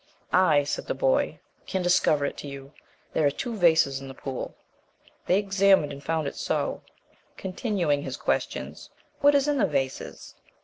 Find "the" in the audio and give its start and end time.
0.87-0.95, 4.07-4.15, 9.59-9.67